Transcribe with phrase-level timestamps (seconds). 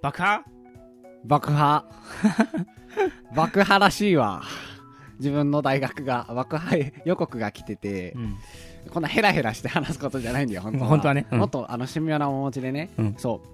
[0.00, 0.44] 爆破？
[1.24, 1.84] 爆破。
[3.34, 4.42] 爆破らしいわ。
[5.18, 8.36] 自分の大学が爆破予告が来てて、うん。
[8.90, 10.86] こんなヘラヘラして話すことじゃないんだよ本当は。
[10.86, 11.26] 本当はね。
[11.32, 11.38] うん。
[11.40, 13.14] もっとあの神妙な面持ちでね、うん。
[13.18, 13.48] そう。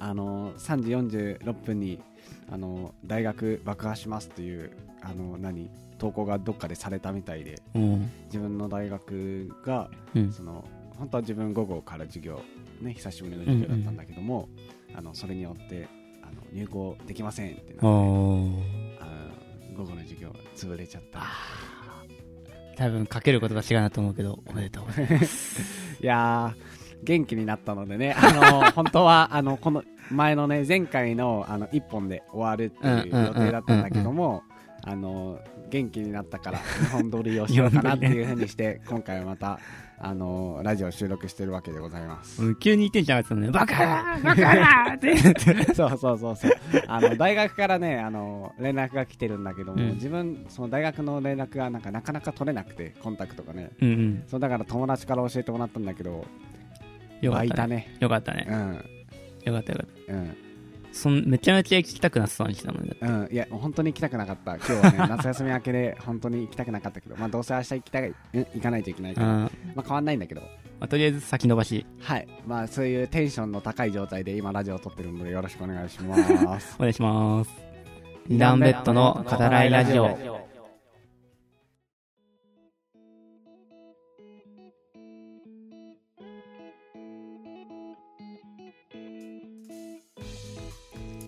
[0.00, 2.00] あの3時46分に
[2.50, 8.10] あの大学爆破しますというあの何投稿がどっかでされたみたいでうん。
[8.26, 10.32] 自分の大学がうん。
[10.32, 10.64] その
[10.98, 12.40] 本当は自分午後から授業
[12.80, 14.48] ね久しぶりの授業だったんだけども、
[14.94, 15.88] あのそれによって
[16.22, 17.78] あの入校できませんってなって。
[17.80, 18.62] あの
[19.74, 21.20] 午後の授業潰れちゃった
[22.76, 26.02] 多分かけることが違うなと思うけど、 おめでとうございます。
[26.02, 34.42] いやー元気になったのでねあの本当は あのこの前のね前回のあの1本で終わるっていう予定だったんだけども
[34.82, 35.38] あの
[35.70, 39.58] 元気になったから日本撮りをしようかなっていうふうにして今回はまた
[39.98, 43.50] あのラジオ収録してるわけでございますうん急に言ってんじゃなかったのね。
[43.50, 45.16] バカーバカーって。
[45.74, 46.52] そうそうそうそう
[46.88, 54.22] あの大学からねあの連絡が来てるんだけども、うん自分その大学の連絡がなんかなかなか取れなくてコンタクトがねうんうん。
[54.26, 56.24] そうだから友達から教えてもらったんだけど
[57.20, 57.76] よかったね。
[57.76, 58.46] ねよかったね。
[58.48, 58.84] うん
[59.44, 60.12] よかったよかった。
[60.12, 60.36] うん
[60.94, 62.96] そんめちゃめちゃ行きたくなってたのにしたもんね。
[63.00, 64.54] うん、いや、本当に行きたくなかった。
[64.54, 68.14] 今日はね、 夏休み明けで本当に行きたくなかったけど、まあどうせ明日行きたい、うん
[68.54, 69.42] 行かないといけないから、うん。
[69.42, 69.48] ま
[69.78, 70.46] あ変わんないんだけど、ま
[70.82, 71.84] あ、とりあえず先延ばし。
[71.98, 72.28] はい。
[72.46, 76.76] まあそういうテンションの高い状態で今ラジオを撮ってるのでよろしくお願いします。
[76.78, 77.50] お願いします。
[78.28, 80.43] 二段ベッドの語らいラジオ。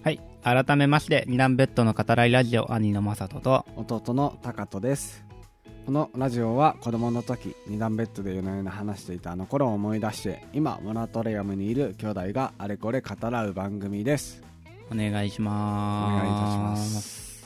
[0.06, 0.20] はい。
[0.44, 5.24] 改めまして、二段ベッドの語らいラジオ、兄のまさとと、弟のタカトです。
[5.84, 14.44] このラジオは子供の時、二段ベッドで夜な夜な話していたあの頃を思い出して、今、モラトリアムにいる兄弟があれこれ語らう番組です。
[14.92, 16.24] お願いします。
[16.24, 17.44] お願いいたします。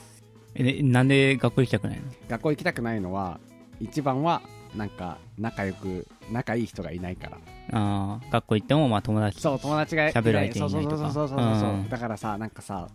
[0.53, 2.03] え、ね、なんで学校行きたくないの？
[2.29, 3.39] 学校行きたくないのは、
[3.79, 4.43] 一番は、
[4.75, 7.37] なんか仲良く、仲いい人がいないから。
[7.71, 9.41] ああ、学校行っても、まあ友達。
[9.41, 11.11] そう友達が喋る相手いないとか。
[11.11, 11.89] そうそうそうそうそうそう、うん。
[11.89, 12.87] だからさなんかさ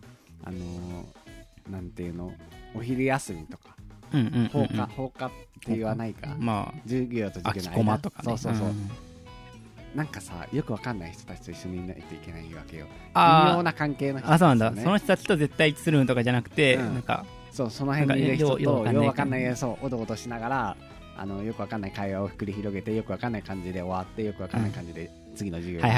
[0.45, 1.27] あのー
[1.71, 2.33] なんていうの
[2.75, 3.77] お昼休みとか。
[4.53, 5.31] 放課、放課っ
[5.65, 8.25] て言わないか、ま授業と授業の間とかね。
[8.25, 8.91] そうそうそう、ん。
[9.97, 12.87] なんかさよくわかんない人たちと一緒にいないといけないわけよ。
[13.15, 14.73] 微妙な関係の人あ、そうなんだ。
[14.81, 16.95] その人たちと絶対一致するとかじゃなくて、うん。
[16.95, 19.57] なんか、そうその辺にいる人とようわかんない。
[19.57, 20.77] そうおどおどしながら
[21.19, 25.93] あのよくわかんない会話を繰り広げてよくわかんない感じで終わってよくわかんない感じで次の授業みたい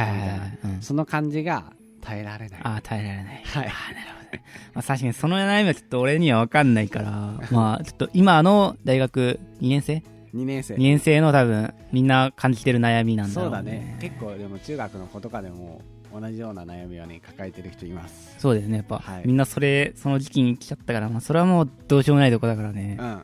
[0.72, 3.42] な、その感じが耐えられないああ、耐えられない。
[3.44, 4.44] はいああ、なるほどね。
[4.74, 10.02] まあ、確かにその悩みはちょっと俺には分かんないから、 まあ、ちょっと今の大学2年生
[10.34, 15.80] ？2年生 ?2 年生の多分、みんな感じてる悩みなんだろう、そうだね結構でも中学の子とかでも
[16.12, 18.76] 同じような悩みをね抱えてる人いますそうだよね。
[18.78, 23.02] やっぱ、はいみんなそれ、その時期に来ちゃったから、まあ、それはもうどうしようもないとこだからねう。
[23.02, 23.22] ん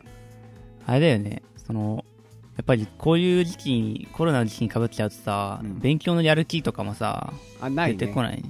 [0.87, 1.43] あれだよね。
[1.67, 2.05] その、
[2.57, 8.43] やっぱりこういう時期に、コロナの時期に被っちゃうとさ、うん勉強のやる気とかもさ、あないね出てこない、ね。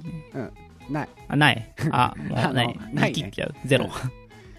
[0.89, 1.73] ないあ、ない。
[1.91, 2.67] あ、 もあのうない。
[2.67, 3.55] ないねないちゃう。
[3.65, 3.89] ゼロ。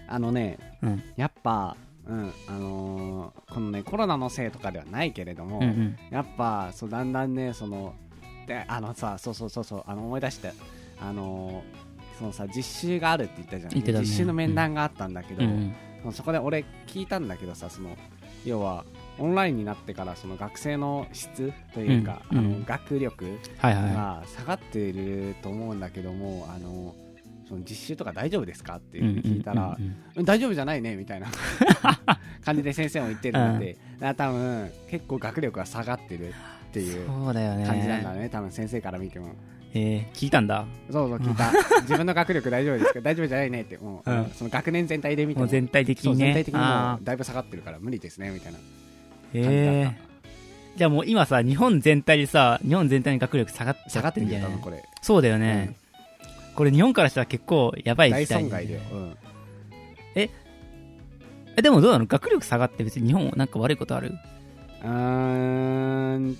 [0.09, 1.03] あのねうん。
[1.15, 1.75] やっぱ
[2.05, 5.97] うんあのーこのねコロナのせいとかではないけれども、うんうん。
[6.09, 7.93] やっぱそうだんだんねその
[8.47, 10.51] であのさそうそうそうそうあの思い出して
[11.01, 15.73] あのーそのさ実習があるって言ったじゃん、言ってたね実習の面談があったんだけど、うん
[16.05, 16.13] うん。
[16.13, 17.95] そこで俺聞いたんだけどさその
[18.45, 18.85] 要は
[19.19, 23.93] オンラインになってからその学生の質というか、うんうんあの学力はいはい。
[23.93, 26.95] が下がっていると思うんだけどもあの
[27.47, 31.27] その実習とか大丈夫ですかって聞いたら、うんうんうんうん大丈夫じゃないねみたいな
[32.43, 37.07] 感じで先生も言ってるので、だから多分結構学力が下がってるっていう。
[37.07, 37.33] 感
[37.81, 39.35] じなんだね多分先生から見ても
[39.79, 40.65] えー、聞いたんだ。
[40.91, 41.51] そうそう聞いた。
[41.81, 44.31] 自分の学力大丈夫ですか大丈夫じゃないねってもう、うん。
[44.33, 45.47] その学年全体で見ても。
[45.47, 46.25] 全体的にね。
[46.25, 48.59] 全体的にだいぶ下がってるから無理ですねみたいな。
[49.33, 49.43] ー。
[49.43, 54.49] 感じだった、えー、じゃあもう今さ、日本全体でさ、日本全体に学力下が下がっててっんじゃない？
[54.49, 55.75] るよ多分これ、そうだよね、
[56.55, 59.15] これ日本からしたら結構やばい大損害だよ、うん、
[60.15, 60.29] え、
[61.61, 62.05] でもどうなの？
[62.05, 64.13] 学力下がって別に日本なんか悪いことある？
[64.83, 66.37] うーん。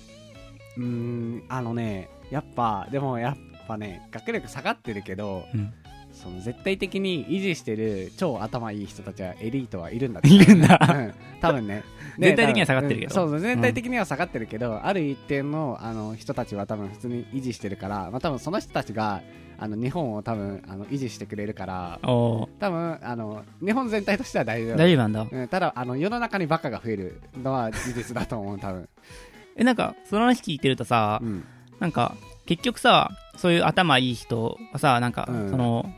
[0.76, 1.42] うーん。
[1.48, 5.72] あのねやっぱでもやっぱね学力下がってるけどうん。
[6.18, 10.80] その絶対的に維持してる超頭いい人たちはエリートはいるんだいるんだ。
[10.80, 11.14] うん。
[11.40, 11.84] 多分ね。
[12.18, 13.24] 全体的には下がってるけど。
[13.24, 13.30] うん。
[13.30, 19.22] そう全体的には下がってるけど、ある一定のあの人たちは多分普通に維持してるから、まあ、多分その人たちが
[19.60, 24.76] あの日本を多分あの維持してくれるから多分あの日本全体としては大丈夫。
[24.76, 25.26] 大丈夫なんだ。
[25.30, 28.88] うん、ただあの世の中にバカが増えるのは事実だと思う多分、
[29.56, 31.44] え、なんか、その話聞いてるとさう、ん、
[31.80, 32.14] なんか、
[32.46, 35.50] 結局さ、そういう頭いい人はさ、なんか、うん。
[35.50, 35.90] その、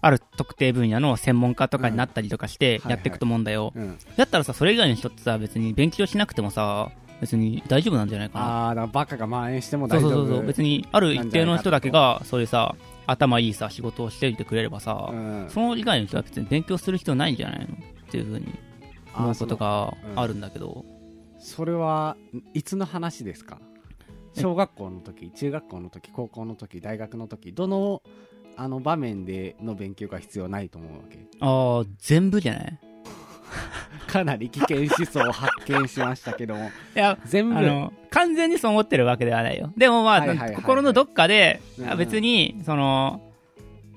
[0.00, 3.72] ある特定分野の専門家とかになったりとかしてうんやっていくと思うんだよ。
[3.74, 3.98] うん。
[4.16, 6.90] だったらさ、それ以外の人ってさ、別に勉強しなくてもさ、
[7.20, 8.44] 別に大丈夫なんじゃないかな。
[8.44, 10.10] ああだからバカが蔓延してもそう大丈夫。
[10.10, 10.46] そうそうそう。
[10.46, 12.74] 別に、ある一定の人だけが、そういうさ、
[13.06, 15.46] 頭いいさ、仕事をしていてくれればさ、うん。
[15.48, 17.66] その以外の人は別に勉強する必要ないんじゃないの？
[17.66, 17.68] っ
[18.10, 18.46] ていうふうに
[19.16, 20.20] 思うことがうん。
[20.20, 20.84] あるんだけど。
[21.38, 22.16] それは
[22.54, 23.58] いつの話ですか？
[24.34, 28.02] 小学校の時中学校の時高校の時大学の時どの
[28.56, 31.18] あの場面での勉強が必要ないと思うわけ？
[31.40, 32.78] ああ、全部じゃない？
[34.06, 36.70] かなり危険思想を発見しましたけども。
[36.94, 37.56] いや、全部。
[37.56, 39.72] あの、完全にそう思ってるわけではないよ。
[39.76, 40.56] でもまあ、はいはいはいはい。
[40.56, 43.22] 心のどっかで、うんあ別に、その、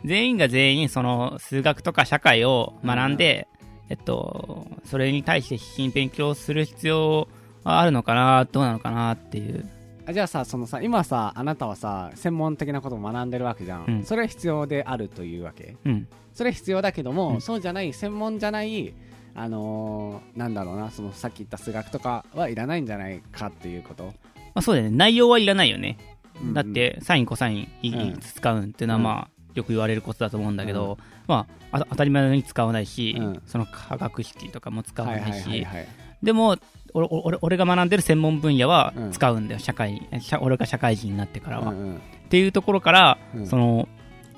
[0.06, 3.48] 全員が全員、その、数学とか社会を学んで、
[3.90, 7.28] えっと、それに対して必死に勉強する必要
[7.64, 9.66] はあるのかな、どうなのかなっていう。
[10.08, 14.04] あじゃあさそのさ今さあなたはさ専門的なことを学んでるわけじゃん、うん。
[14.06, 15.76] それは必要であるというわけ？
[15.86, 16.08] うん。
[16.34, 17.42] それは必要だけども、うん。
[17.42, 18.94] そうじゃない専門じゃない
[19.34, 24.12] あのーなんだろうなそのさっき言った数学とかはいらないんじゃないかっていうこと、ま
[24.56, 24.96] あそうだよね。
[24.96, 25.98] 内容はいらないよね。
[26.42, 26.54] うんうん。
[26.54, 29.04] だって、サイン、コサイン、いうん使うんっていうのは、うん。
[29.04, 30.98] まあ、よく言われることだと思うんだけど、
[31.28, 33.42] まあ、あ当たり前のように使わないし、うん。
[33.46, 35.88] その化学式とかも使わはいないし、はいはいはい
[36.24, 36.58] でも、
[36.94, 39.12] 俺俺俺が学んでる専門分野はうん。
[39.12, 41.72] 使うんだよ、社会社俺が社会人になってからは。
[41.72, 43.48] うんうんっていうところから、うん。
[43.48, 43.88] その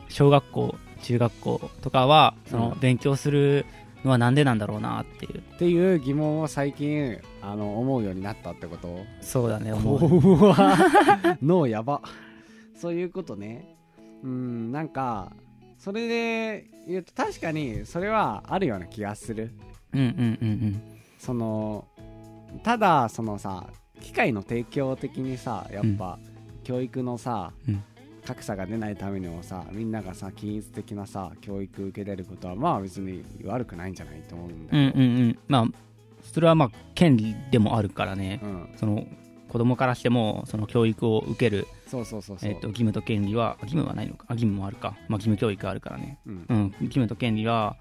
[0.09, 2.79] 小学校、中学校とかはそのうん。
[2.79, 3.65] 勉強する
[4.03, 9.06] のはなんでなんだろうなっていう、っていう疑問を最近あの思うようになったってこと？
[9.21, 10.00] そうだね、 思う。
[10.00, 12.01] 怖脳やば。
[12.75, 13.75] そういうことね。
[14.23, 15.31] うんなんか
[15.77, 19.53] それで言うと確かにそれはあるような気がする。
[19.94, 20.81] うんうんうん
[21.17, 21.85] その
[22.63, 23.67] ただそのさ
[24.01, 26.19] 機械の提供的にさやっぱ、
[26.63, 27.83] 教育のさ、うん
[28.27, 34.85] 格差が出ないためにもさみんながさ均一的なさ教育受けれることはまあ別に悪くないんじゃないと思うんだうん。
[34.85, 35.39] うんけど、うんうん。
[35.47, 35.65] まあ、
[36.23, 38.41] それはまあ、権利でもあるからね。
[38.43, 39.05] うんその
[39.47, 46.19] 子供からしても、その教育を受ける、そうそうそうえっと義務と権利は、あ義務はないのか、あ義務もあるか、まあ、義務教育あるからね。
[46.25, 47.77] うんうん、義務と権利は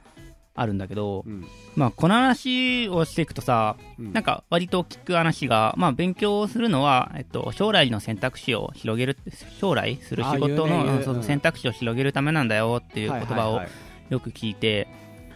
[0.56, 1.46] あるんだけど、うん。
[1.76, 4.12] まあ、この話をしていくとさ、うん。
[4.12, 9.16] なんか割と聞く話が、まあ、勉強をするのは、えっと、将来の選択肢を広げる、
[9.60, 13.64] 将来する仕事の、選択肢を広げるためなんだよっていう言葉をはいはい。
[13.64, 13.68] はい
[14.10, 14.88] よく聞いて、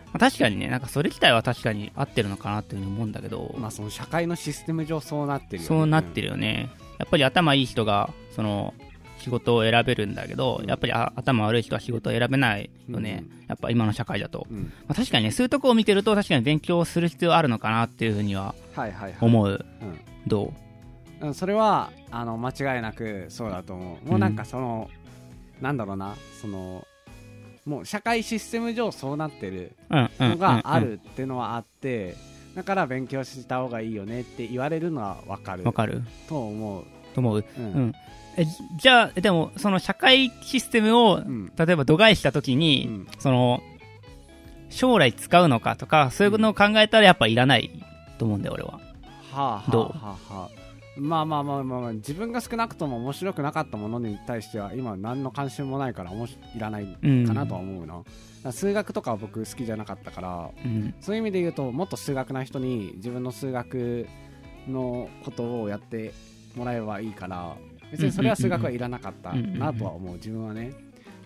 [0.07, 5.67] まあ、確かにね、なんかそれ自体は確かに合ってるのかなっていうふうに思うんだけど、まあその社会のシステム上そうなってるよね。
[5.67, 6.71] そうなってるよね。
[6.99, 8.75] やっぱり頭いい人が、その、
[9.21, 10.69] 仕事を選べるんだけど、うん。
[10.69, 13.25] やっぱりあ頭悪い人は仕事を選べないよね。
[13.43, 13.47] うん。
[13.49, 14.47] やっぱ今の社会だと。
[14.51, 19.17] うん、まあ、確かにね、そういうとこを見てると、確かに勉強する必要あるのかなっていうふうにははいはいはい。
[19.21, 19.65] 思う。
[20.27, 20.53] ど
[21.21, 21.27] う？
[21.27, 24.09] うん、それはあの間違いなくそうだと思う。
[24.09, 24.91] もうなんかその、
[25.61, 26.87] なんだろうなその
[27.67, 32.17] もう社会システム上そうなってるうんうんうんうんのがあるってのはあって、
[32.55, 36.03] だから勉強した方がいいよねって言われるのは分かるわかる。
[36.27, 36.85] と思う、
[37.15, 37.45] と思う。
[37.59, 37.65] うん。
[37.65, 37.95] うん。
[38.37, 38.47] え、
[38.79, 43.61] じゃあ、えでも、その社会システムを、うん例えば度外したときに、うんその、
[44.71, 47.71] 将来使うのかとか、そういうのを考えたらやっぱいらない
[48.19, 48.73] と思うんだよ、俺は。
[48.73, 48.81] は
[49.33, 49.83] あはあどう？
[49.83, 50.49] はあはあ
[50.97, 56.15] まあまあまあまあ、まあ、自分が少なくとも面白くなかったものに対しては今何の関心もないからい
[56.59, 57.27] らないうん。
[57.27, 58.07] かなとは思うな、だか
[58.45, 60.95] ら数学とかは僕好きじゃなかったからうん。
[61.01, 64.07] そういう意味で言うともっと数学な人に自分の数学
[64.69, 66.13] のことをやって
[66.57, 67.57] もらえばいいから
[67.91, 70.15] 別にそれは数学はいらなかったなとは思う。
[70.15, 70.73] 自分はね。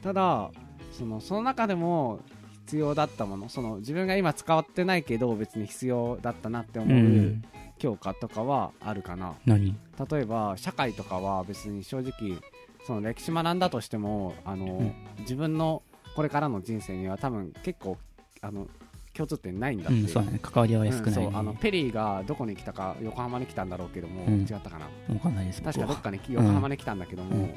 [0.02, 0.50] ただ
[0.92, 2.20] そのその中でも
[2.66, 6.98] 必要だったものその自分が今使ってないけど別に必要だったなって思う。
[6.98, 7.42] うん。
[7.78, 9.34] 教科とかはあるかな。
[9.44, 9.76] 何？
[10.10, 12.38] 例えば社会とかは別に正直
[12.86, 14.94] その歴史学んだとしてもあの、ん。
[15.20, 15.82] 自分の
[16.14, 17.98] これからの人生には多分結構
[18.40, 18.68] あの
[19.16, 20.04] 共通点ないんだって、う。
[20.04, 20.38] ん、そうだね。
[20.42, 24.40] 関わりは安くない、あのペリーがどこに来たか横浜に来たんだろうけども、うん。
[24.40, 24.86] 違ったかな。
[25.14, 25.62] わかんないです。
[25.62, 27.54] 確かどっかに横浜に来たんだけども、うん。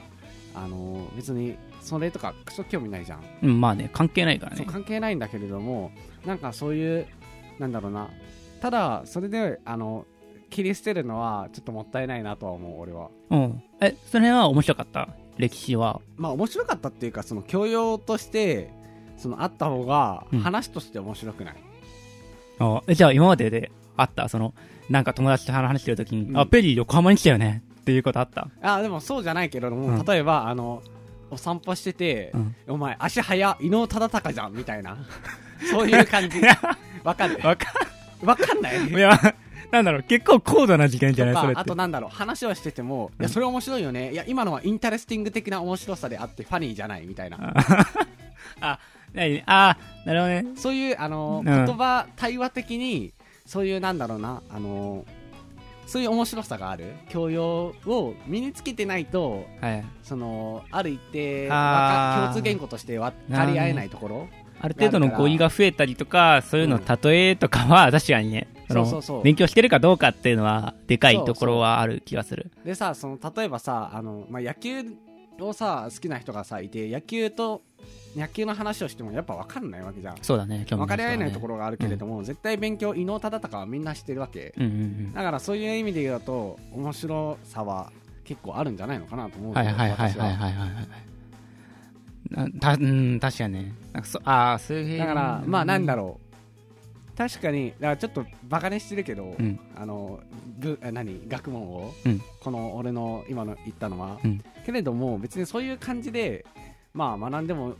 [0.55, 4.65] あの別にそれとかクソ興味ないじゃん、うん、まあね、関係ないからね。
[4.67, 5.91] 関係ないんだけれども
[6.25, 7.05] なんかそういう
[7.59, 8.09] なんだろうな。
[8.59, 10.05] ただそれであの
[10.49, 13.09] 切り捨てるのはちょっともったいないなとは思う俺は。
[13.29, 13.63] うん。
[13.81, 15.09] え、それは面白かった？
[15.37, 16.01] 歴史は。
[16.15, 18.73] まあ面白かったっていうかその教養として
[19.17, 20.39] そのあった方がうん。
[20.39, 21.55] 話として面白くない、
[22.59, 24.29] あえじゃあ今までであった？
[24.29, 24.53] その、
[24.89, 26.37] なんか友達と話してるときに、うん。
[26.37, 27.63] あ、ペリー横浜に来たよね？
[27.81, 28.47] っていうことあった？
[28.61, 30.05] あでもそうじゃないけれども、うん。
[30.05, 30.81] 例えばあの
[31.31, 32.55] お散歩してて、うん。
[32.69, 34.53] お前足早っ伊能忠敬じゃん？
[34.53, 34.97] みたいな。
[35.71, 36.39] そういう感じ。
[37.03, 37.67] わかるわか
[38.23, 38.87] わかんない？
[38.89, 39.17] いや、
[39.71, 41.35] なんだろう、結構高度な次元じゃない？
[41.35, 44.11] それあとなんだろう話をしてても、いやそれ面白いよね。
[44.11, 47.05] いや今のは interesting 的な面白さであって funny じゃない？
[47.07, 47.53] みたいな。
[48.61, 48.79] あ、
[49.13, 50.45] 何あ、なるほどね。
[50.55, 51.65] そういうあの、うん。
[51.65, 53.13] 言葉対話的に
[53.45, 54.41] そういうなんだろうな。
[54.49, 55.05] あの
[55.85, 56.93] そういう面白さがある。
[57.09, 59.85] 教養を身につけてないとはい。
[60.03, 62.19] そのある一定わあー。
[62.19, 64.27] か共通言語として分かり合えないところ。
[64.59, 69.23] ある程度の語彙が増えたりとか、そういうの、例えとかは、 確かにね、そうそうそう。
[69.23, 72.51] 勉強してるかどうかっていうのは、でかいところはある気がする。
[72.65, 74.83] でさその例えばさあの、まあ、野球
[75.39, 77.61] をさ好きな人がさいて野球と
[78.17, 80.17] 野球の話をしてもやっぱ分かんないわけじゃん。
[80.21, 81.53] そうだね、興味分かり合えないところ。
[81.53, 84.53] ろがあるけれども、絶対勉強伊能忠敬はみんな知ってるわけ。
[84.57, 84.63] うん。
[84.63, 87.91] うんだからそういう意味で言うと面白さは
[88.23, 89.51] 結構あるんじゃないのかなと思う。
[89.51, 89.53] ん。
[89.53, 90.81] うはいはいはい私はいはいはいは
[92.47, 92.51] い。
[92.51, 93.73] なたうん、確かにね。
[93.93, 94.97] なんかそああ、そういう。
[94.97, 97.17] だからまあなんだろろう。
[97.17, 99.59] 確かにだからちょっとバカにしてるけど、うん。
[99.75, 100.19] あの
[100.59, 101.21] ぐあ何？
[101.27, 102.21] 学問を、うん。
[102.41, 104.43] この俺の今の言ったのは、うん。
[104.65, 106.45] けれども別にそういう感じで
[106.93, 107.75] まあ学んでも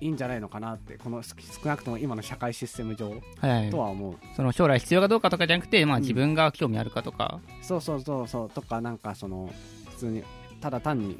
[0.00, 3.10] いいんじゃないのかなってこの少少なくとも今の社会システム上う。
[3.38, 3.78] はいはいと。
[3.78, 7.40] は思う、その将来必要かどうかとかじゃなくて、まあうん自分が興味あるかとか。
[7.62, 9.50] そうそうそうそうとかなんかその
[9.90, 10.22] 普通に
[10.60, 11.18] ただ単に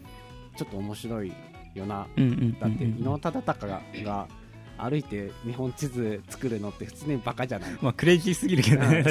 [0.56, 1.32] ちょっと面白い
[1.74, 2.58] よなうんうんうんうん。
[2.58, 4.28] だって伊能忠敬がが
[4.76, 9.10] 歩いて日本地図作るのって普通にバカじゃないまあクレイジーすぎるけどね、う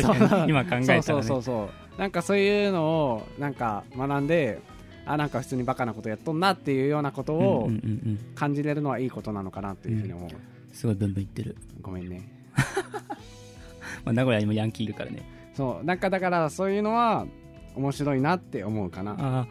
[0.49, 0.85] 今考えたらね。
[0.85, 4.59] そうそうそうそうなんかそういうのをなんか学んで
[5.05, 8.19] あなんか普通にバカなことやっとんなっていうようなことをうんうんうんうん。
[8.35, 10.29] 感じれるのはいいことなのかなっていうふうに思う、
[10.73, 11.57] すごいブンブン言ってる。
[11.81, 12.21] ごめんね
[14.05, 15.21] まあ名古屋にもヤンキーいるからね。
[15.55, 17.27] そうなんかだからそういうのは
[17.75, 19.47] 面白いなって思うかな、ああ、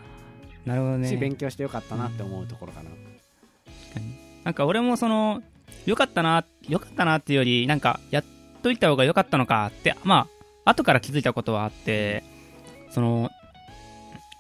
[0.65, 1.09] なるほどね。
[1.09, 2.91] し勉強してよかったなって思うところかな、
[4.45, 5.43] なんか俺もその、
[5.87, 8.25] よかったな、よかったなっていうより、なんか、やっ
[8.63, 10.27] といた方がよかったのかって、ま
[10.65, 12.23] あ、後から気づいたことはあって、
[12.91, 13.31] その、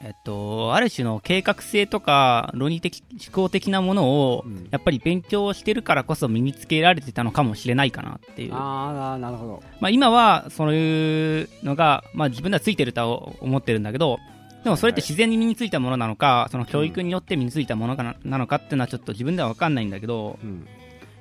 [0.05, 8.55] えっと、ある種の計画性とか論理的、思考的なものをうん、やっぱり勉強してるからこそ身につけられてたのかもしれないかなっていう。
[8.55, 9.63] ああなるほど。
[9.81, 14.19] まあ今は、そういうのが、まあ自分ではついてるとは思ってるんだけど、
[14.65, 20.67] でもそれって自然に身についたものなのか、その教育によって身についたものかな,、なのかっていうのはちょっと自分ではわかんないんだけど、うん。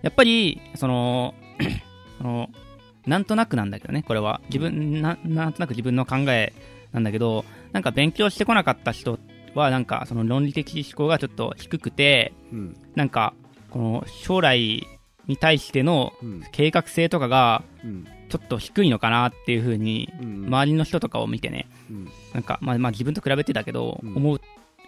[0.02, 1.34] やっぱり、その、
[2.18, 2.50] その、
[3.06, 4.42] なんとなくなんだけどね、これは。
[4.46, 6.54] 自分、ななんとなく自分の考え
[6.92, 9.20] なんだけど、なんか勉強してこなかった人
[9.56, 12.78] は、なんかその論理的思考がちょっと低くて、うん。
[12.96, 13.34] なんか、
[13.70, 14.86] この将来
[15.28, 16.44] に対してのうん。
[16.52, 18.08] 計画性とかが、うん。
[18.30, 20.46] ちょっと低いのかなっていうふうに、うん。
[20.48, 22.10] 周りの人とかを見てね、うん。
[22.34, 24.16] なんか、まあ、まあ自分と比べてだけど、うん。
[24.16, 24.40] 思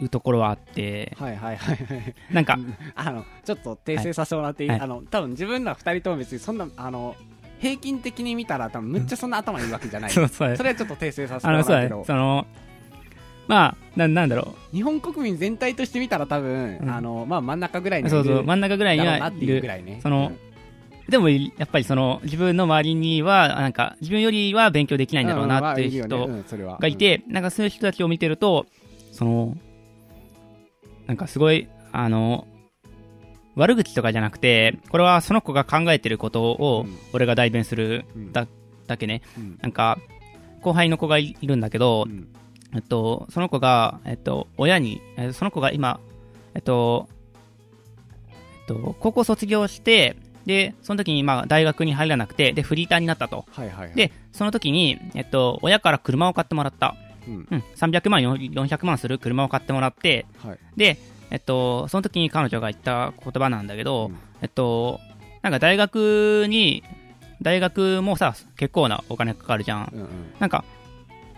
[0.01, 2.15] うところはあって、はいはいはいはい。
[2.31, 2.57] なんか、
[2.95, 4.79] あのちょっと訂正させてもらっていい、はい。
[4.81, 7.15] あの多分自分ら二人とも別にそんなあの
[7.59, 10.11] 平均的に見たら多分むっちゃそんな頭いいわけじゃない。
[10.11, 10.57] そうそう。
[10.57, 12.45] それはちょっと訂正させてあの、そうだねもらうその、
[13.47, 16.89] まあ、ななんだろ日本国民全体として見たら多分、うん。
[16.89, 19.99] あのまあ真ん中ぐらいにう、そうそう、真んん中ぐらいにはだろうなっていうぐらいね。
[20.01, 20.31] その
[21.09, 26.27] でも、やっぱりその、自分の周りには、なんか、自分よりは勉強できないんだろうなっていう人
[26.79, 28.65] がい、て、なんかそういう人たちを見てると、
[29.11, 29.57] その、
[31.05, 32.47] なんかすごい、あの、
[33.55, 38.47] 悪口とかじゃなくて、これはその子が考えてることをうん、俺が代弁するうんだ
[38.87, 39.21] だけね。
[39.37, 39.99] うんなんか、
[40.61, 42.27] 後輩の子がいいるんだけどう、ん
[42.73, 45.99] えっと、その子が、えっと、親に、えその子が今、
[46.55, 47.07] えっと、
[48.27, 50.15] えっと、高校卒業して、
[50.45, 53.45] で、その時に、まあ、大学に入らなくて、で、フリーターになったと。
[53.51, 56.95] はいはいはいで、その時に、えっと、親から車を買ってもらった。
[57.27, 60.97] うんうん、300万、400万する車を買ってもらって、はいで、
[61.31, 64.99] えっと、その時に彼女が言った言葉なんだけど、うんえっと、
[65.41, 66.83] なんか大学に、
[67.41, 69.91] 大学もさ、結構なお金かかるじゃん。
[69.93, 70.07] うんうん
[70.39, 70.65] なんか、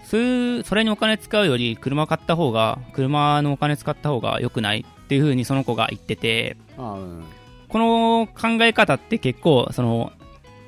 [0.06, 7.24] そそれにお金使うより、車買った方が、車のお金使った方が良くないっていう風にその子が言ってて、あうん
[7.68, 10.14] この考え方って結構、その、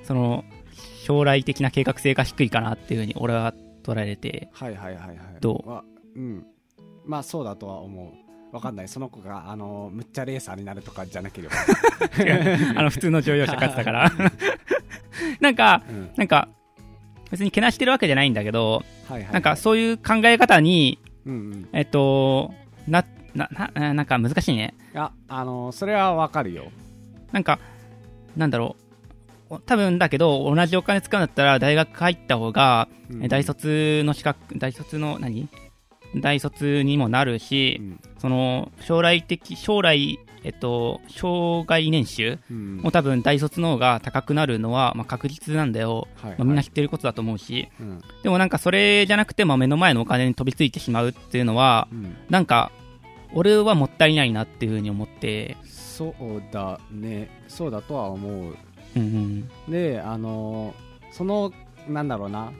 [0.04, 0.44] その、
[1.04, 3.54] 将来的な計画性が低いかなっていう風に俺は
[3.84, 5.18] 捉えれて、はいはいはいはい。
[5.40, 5.70] どう？
[5.70, 5.84] わ
[6.16, 6.46] うん。
[7.06, 8.14] まあそうだとは思
[8.52, 8.56] う。
[8.56, 8.88] わかんない。
[8.90, 11.56] その子があのむっちゃレーサーになるとかじゃなければ、
[12.76, 14.12] あの、普通の乗用車買ってたから。
[15.40, 16.10] なんか、うん。
[16.18, 16.50] なんか、
[17.32, 19.34] 別にけなしてるわけじゃないんだけど、はいはい。
[19.34, 21.70] なんかそういう考え方に、うんうん。
[21.74, 22.54] えっと、
[22.88, 23.06] な、
[23.36, 24.76] な、な、なんか難しいね。
[24.96, 26.72] ああのそれはわかるよ。
[27.32, 27.60] なんか、
[28.36, 28.76] なんだろ
[29.50, 29.56] う。
[29.56, 33.24] お多分だけど、同じお金使うんだったら大学入った方が、うん。
[33.24, 35.48] え大卒の資格、大卒の何？
[36.16, 38.00] 大卒にもなるし、うん。
[38.20, 42.78] その将来的、将来、えっと、障害年収うん。
[42.78, 48.02] も多分大卒の方が高くなるのは、まあ、確実なんだよ、はいまあ、みんな知ってることだと思うし、うん。
[48.24, 52.16] でもなんかそれじゃなくて、まあ、目の前のお金に飛びついてしまうっていうのは、うん。
[52.30, 52.72] なんか、
[53.34, 57.30] 俺はもったいないなっていうふうに思って、そうだね。
[57.48, 58.56] そうだとは思う。
[58.96, 59.02] うん
[59.68, 61.52] うん、であのーその
[61.88, 62.52] なんだろうな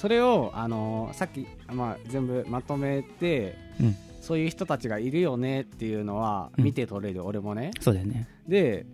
[0.00, 3.96] それをあのーさっき、まあ、全部まとめて、うん。
[4.22, 6.64] そういう人たちがいるよねっていうのはうん。
[6.64, 7.70] 見て取れる、俺もね。
[7.80, 8.26] そうだよね。
[8.48, 8.86] で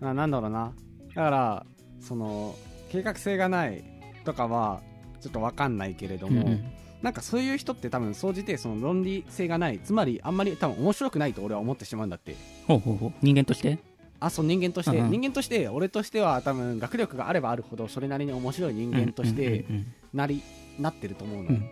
[0.00, 0.72] あなんだろうな。
[1.14, 1.66] だから
[2.00, 2.54] その
[2.90, 3.84] 計画性がない
[4.24, 4.80] とかは
[5.20, 6.64] ちょっと分かんないけれども、うんうん。
[7.02, 9.78] なんかそういう人って多分総じてその論理性がない。
[9.78, 12.34] つまりあんまり多分面白くないと俺は思ってしまうんだって。
[12.66, 13.12] ほうほうほう。
[13.20, 13.78] 人間として？
[14.26, 15.10] あそう人間として、うんうん。
[15.10, 19.64] 人間として俺としては多分学力があればあるほどそれなりに面白い人間として
[20.12, 20.42] なり、
[20.78, 21.54] なってると思うの、うん。
[21.54, 21.70] うん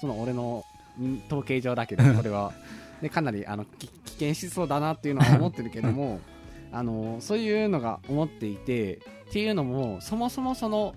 [0.00, 0.64] その俺の
[1.00, 2.52] ん統計上だけどこれは。
[3.00, 6.20] でかなりあのき危険しそうだなっていうのは思ってるけども
[6.72, 9.00] あのそういうのが思っていてっ
[9.32, 10.94] ていうのもそもそもその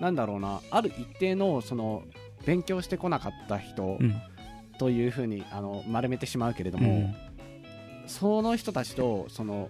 [0.00, 2.02] なんだろうなある一定のその
[2.44, 4.14] 勉強してこなかった人うん。
[4.78, 7.14] というふうにあの丸めてしまうけれども、うん。
[8.06, 9.68] その人たちとその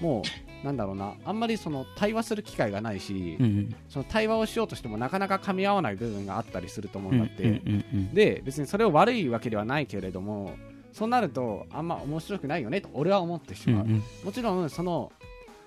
[0.00, 0.22] も
[0.62, 1.14] うなんだろうな。
[1.24, 10.54] あんまりその対話する機会がないし、うんその対話をしようとしてもなかなか噛み合わない部分があったりすると思ううんんだって、うんうんうんで別にそれを悪いわけではないけれども
[10.92, 14.02] そうなるとあんま面白くないよねと俺は思ってしまう、うんうん。
[14.24, 15.12] もちろんその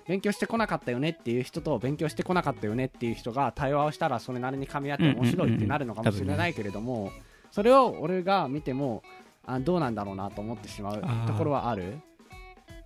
[0.08, 7.12] 勉強してこなかったよねっていう人と勉強してこなかったよねっていう人が対話をしたらそれなりに噛み合って面白いってなるのかもしれないけれども、
[7.52, 9.04] それを俺が見ても
[9.46, 11.98] あどうなんだろうなと思ってしまうところはある？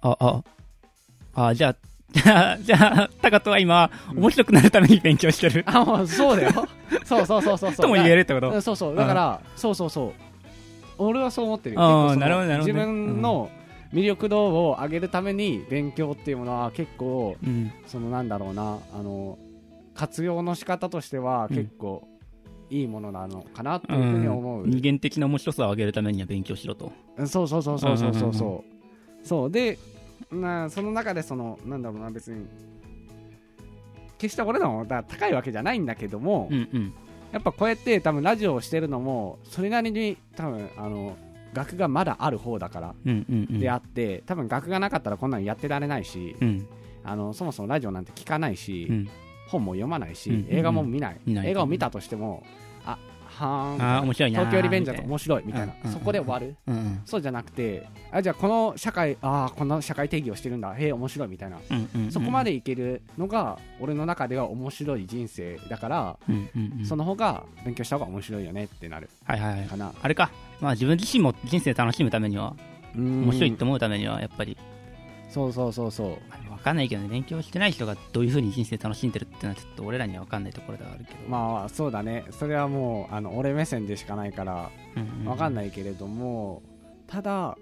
[0.02, 0.44] あ、あ、
[1.34, 1.76] あ、じゃあ、
[2.12, 4.18] じゃあ、じゃあ、タカトは今、うん。
[4.18, 5.64] 面白くなるために勉強してる。
[5.66, 6.52] あもうそうだよ。
[7.04, 7.74] そうそうそうそうそう。
[7.82, 8.50] とも言えるってこと？
[8.50, 8.94] うんそうそう。
[8.94, 10.12] だからそうそうそう。
[10.98, 13.50] 俺はそう思ってるよあー結構そのなるほどなるほど自ね分の
[13.92, 17.72] 魅力度を上げるために勉強っていうものは結構うん。
[17.86, 18.78] そのなんだろうな。
[18.92, 19.38] あの
[19.94, 21.56] 活用の仕方としてはうん。
[21.56, 22.06] 結構
[22.70, 26.92] いいものなのかなっていうふうに思う、人間的な面白さを上げるためには勉強しろと。
[27.18, 28.34] うんそうそうそうそうそうそう。
[28.34, 29.50] そうそう。
[29.50, 29.78] で
[30.40, 32.46] なその中でそのなんだろうな別に
[34.18, 36.94] 決して俺らもだ高いわけじゃないんだけども、うんうん。
[37.32, 41.16] やっぱこうやって多分ラジオをしてるのもそれなりに多分あの
[41.52, 43.61] 学がまだある方だからうんうんうん。
[43.61, 46.66] であって、多分学がなかったらこんなのやってられないし、うん。
[47.04, 49.09] あのそもそもラジオなんて聞かないし、うん。
[49.48, 52.63] 本も読まないし、うん映画も見ない,、映画を見たとしてもあ
[53.35, 55.12] はあー面白いなー東京リベンジャーズみたいな。
[55.12, 57.03] 面白いみたいな、うんうんそこで終わる、うんうん。
[57.05, 60.75] そうじゃなくてあじゃあこの社会あーこんな社会定義をしてるんだ。
[60.75, 61.59] へえ面白いみたいな。
[62.11, 66.18] そこまでいけるのが俺の中では面白い人生だから。
[66.85, 69.09] その方が勉強した方が面白いよねってなる。
[69.25, 69.66] はいはいはい。
[69.66, 69.77] か。
[69.77, 69.92] な。
[70.01, 70.31] あれか。
[70.61, 72.55] まあ自分自身も人生楽しむためには、
[72.94, 74.57] 面面白いって思うためには、やっぱり、
[75.35, 81.29] そうそうそうそうわかんないけどね、勉強してない人がどういう風に人生楽しんでるっていうのはちょっと俺らにはわかんないところではあるけど。
[81.29, 86.62] まあそうだねそれはもうあの俺目線でしかないからうんうわかんないけれども、
[87.09, 87.59] ただ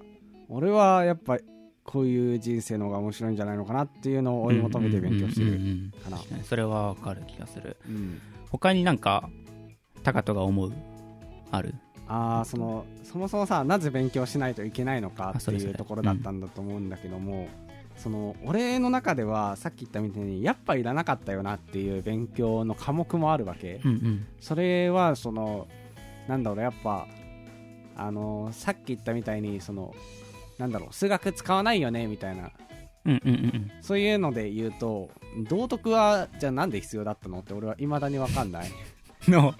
[0.51, 1.39] 俺はやっぱ
[1.83, 7.77] こういう人生の方が面白いんじゃないのかなっていうのを追い求めて勉強してるかな確かにそれはわかる気がする。
[7.89, 9.31] うん他になんか、
[10.03, 10.75] タカトが思う
[11.51, 11.75] ある
[12.13, 17.49] ああそのそもそもさなぜ勉強しないといけないのかっていうところだったんだと思うんだけども、
[17.97, 24.27] その俺の中ではさっき言ったみたいにやっぱいらなかったよなっていう勉強の科目もあるわけ、うんうん。
[24.41, 25.69] それはその
[26.29, 27.07] なんだろうやっぱ
[27.97, 29.95] あのさっき言ったみたいにその
[30.59, 32.51] なんだろう数学使わないよねみたいな
[33.07, 35.11] うんうんうんそういうので言うと
[35.49, 38.71] 道徳はじゃあなんで必要だったのって俺はいまだに分かんない
[39.29, 39.33] うん。
[39.33, 39.55] の、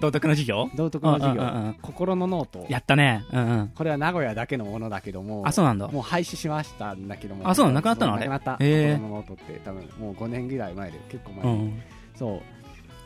[0.00, 0.70] 道徳の授業？
[0.74, 1.42] 道徳の授業。
[1.42, 1.74] うんうんうんうん。
[1.82, 2.66] 心のノート。
[2.68, 3.24] やったね。
[3.32, 3.68] うんうん。
[3.68, 5.88] これは名古屋だけのものだけどもあ、そうなんだ。
[5.88, 7.48] もう廃止しましたんだけども。
[7.48, 8.14] あそうなくなったの？
[8.14, 8.28] あれ？
[8.28, 11.82] なくなった、へー心のノートって多分もう5年ぐらい前で結構前に、うん。
[12.14, 12.40] そう。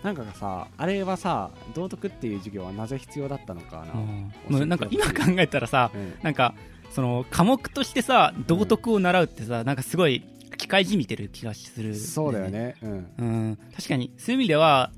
[0.03, 4.33] なんかさあれはさ道徳っていう授業はなぜ必要だったのかな、うん。
[4.49, 6.15] もうなんか今考えたらさ、うん。
[6.23, 6.55] なんか、
[6.91, 10.25] その科目としてさ、道徳を習うってさ、なんかすごい
[10.57, 12.51] 機械じみてる気がする、そうだよ。
[12.51, 12.77] ね。
[12.83, 13.13] うん。
[13.19, 13.59] うん。
[13.77, 14.91] 確かに、そういう意味では、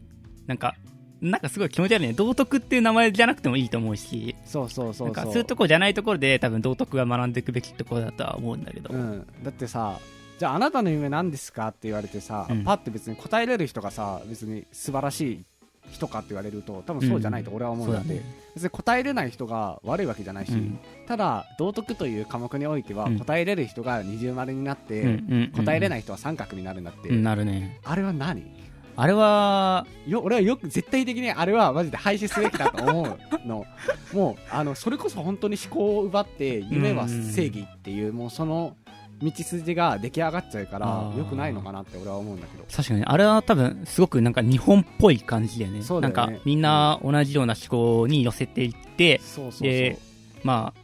[0.47, 0.75] なんか、
[1.23, 2.13] なんかすごい気持ち悪いね。
[2.13, 5.07] 道徳っていう名前じゃなくてもいいと思うし、そうそうそうそう。
[5.07, 8.93] なんかそういうとこじゃないところで多分道徳が学んでいくべきところだとは思うんだけど。
[8.93, 10.01] うん、だってさ
[10.39, 12.65] じゃああなたの夢何ですかって言われてさ、うん。
[12.65, 15.45] パッて別に答えれる人がさ別に素晴らしい
[15.93, 18.35] 人かって言われると多分そうじゃないと俺は思うんだって、そうだね。
[18.55, 20.79] 別に答えれない人が悪いわけじゃないし、うん。
[21.07, 23.19] ただ道徳という科目においてはうん。
[23.19, 25.21] 答えれる人が二重丸になって、
[25.55, 27.79] 答えれない人は三角になるんだって、うんなるね。
[27.85, 28.72] あれは何？
[28.97, 33.67] あれは、よ俺はよく絶対的にあれはマジで廃止すべきだと思うの。
[34.13, 38.77] もうあのそれこそ本当に思考を奪って夢は正義っていうもうその
[39.23, 42.65] 道筋が出来上がっちゃうからよくないのかなって俺は思うんだけど。
[42.65, 45.81] 確かに、あれは多分、すごくなんか日本っぽい感じだよね。
[46.01, 49.69] なんか、みんな同じような思考に寄せていって、そうそうそう。
[49.69, 49.99] で
[50.43, 50.81] まあ、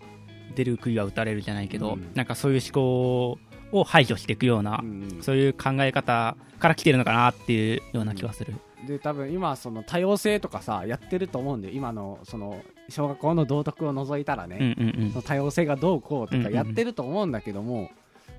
[0.55, 2.11] 出る杭は打たれるじゃないけど、うん。
[2.15, 3.39] なんかそういう思考
[3.73, 8.55] を排除していくような、うんそういう考え方から来てるのかなっていうような気がする。
[8.87, 15.11] で多分今その多様性とかさやってると思うんで今のその小学校の道徳を除いたらね、うんうんうん。
[15.11, 16.53] その多様性がどうこうとうんうんうん。
[16.53, 17.91] かやってると思うんだけども、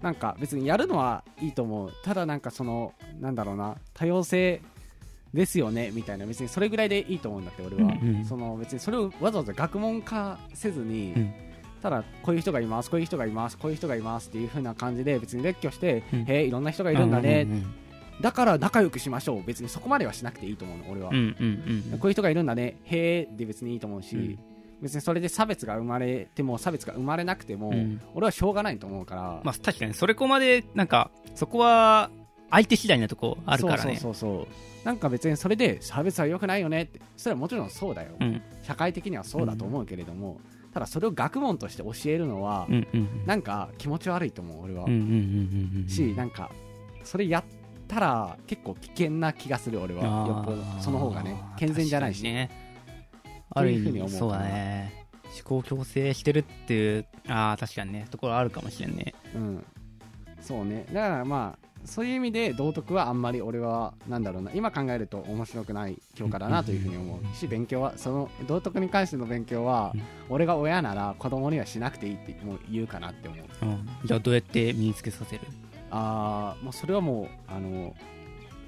[0.01, 1.93] なんか別にやるのはいいと思う。
[2.03, 4.61] ただなんかそのなんだろうな多様性
[5.33, 8.25] ですよねみたいな別にそれぐらいでいいと思うんだって俺は、うんうん。
[8.25, 11.33] その別にそれをわざわざ学問化せずに、うん
[11.81, 16.19] ただこういう人がいますこういう人がいますこういう人がいますっていう風な感じで別に列挙して、うん。
[16.21, 17.75] へえいろんな人がいるんだね、うんうん
[18.21, 19.43] だから仲良くしましょう。
[19.45, 21.99] 別にそこまではしなくていいと思うの俺は、うんうんうんうん。
[21.99, 22.75] こういう人がいるんだね。
[22.83, 24.39] へえで別にいいと思うし、うん。
[24.81, 28.01] 別にそれで差別が生まれても差別が生まれなくても、うん。
[28.13, 32.09] 俺はしょうがないと思うから、まあ確かにそれこまでなんかそこは
[32.51, 33.95] 相手次第なとこあるからね。
[33.95, 34.47] そうそうそうそ
[34.83, 34.85] う。
[34.85, 36.99] なんか別にそれで差別は良くないよねって。
[37.15, 38.41] それはもちろんそうだよ、うん。
[38.63, 40.41] 社会的にはそうだと思うけれども、
[40.73, 46.51] ただそれを学問として教えるのは、うんうんなんか気持ち悪いと思う俺は、うんうんうんしなんか
[47.03, 47.43] それやっ
[47.88, 50.03] たら結構危険な気がする俺は。
[50.03, 50.63] よっぽど。
[50.82, 52.49] その方がね健全じゃないし、ね
[53.51, 55.05] ある意というふうに思う味そうだね。
[55.23, 58.05] 思考強制してるっていうああ確かにね。
[58.12, 59.13] ところあるかもしれんね。
[59.36, 59.65] うん、
[60.41, 60.86] そうね。
[60.93, 70.01] だからまあそういう意味で道徳はあんまり俺はなんだろうな今考えると面白くない教科だなというふうに思うし勉強はその道徳に関しての勉強はうん。
[70.29, 73.45] 俺が親なら子供にはしなくていいってもう言うかなって思う。
[73.63, 75.41] うんじゃあどうやって身につけさせる？
[75.89, 77.95] ああもうそれはもうあの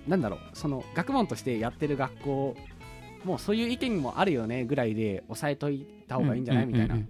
[0.08, 2.56] なんだろうその学問としてやってる学校
[3.24, 6.66] もうそういう意見もあるよねぐらいで抑えといた方がいいんじゃない？
[6.66, 6.96] みたいな。
[6.96, 7.10] うん